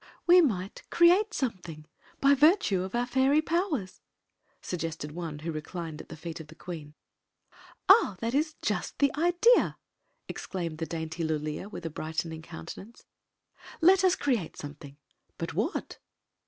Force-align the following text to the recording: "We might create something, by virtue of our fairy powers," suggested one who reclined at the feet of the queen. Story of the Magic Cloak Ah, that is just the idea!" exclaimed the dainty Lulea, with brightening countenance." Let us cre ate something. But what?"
"We 0.25 0.41
might 0.41 0.81
create 0.89 1.31
something, 1.31 1.85
by 2.19 2.33
virtue 2.33 2.81
of 2.81 2.95
our 2.95 3.05
fairy 3.05 3.39
powers," 3.43 4.01
suggested 4.59 5.11
one 5.11 5.37
who 5.37 5.51
reclined 5.51 6.01
at 6.01 6.09
the 6.09 6.17
feet 6.17 6.39
of 6.39 6.47
the 6.47 6.55
queen. 6.55 6.95
Story 7.45 7.57
of 7.59 7.85
the 7.85 7.85
Magic 7.85 7.87
Cloak 7.87 8.07
Ah, 8.07 8.17
that 8.21 8.33
is 8.33 8.55
just 8.63 8.97
the 8.97 9.15
idea!" 9.15 9.77
exclaimed 10.27 10.79
the 10.79 10.87
dainty 10.87 11.23
Lulea, 11.23 11.69
with 11.69 11.93
brightening 11.93 12.41
countenance." 12.41 13.05
Let 13.79 14.03
us 14.03 14.15
cre 14.15 14.39
ate 14.39 14.57
something. 14.57 14.97
But 15.37 15.53
what?" 15.53 15.99